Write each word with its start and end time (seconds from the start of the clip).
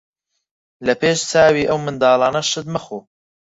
لە 0.85 0.93
پێش 1.01 1.19
چاوی 1.31 1.67
ئەو 1.69 1.79
منداڵانە 1.85 2.41
شت 2.49 2.65
مەخۆ. 2.73 2.99